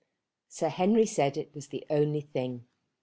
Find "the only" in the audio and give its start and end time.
1.67-2.21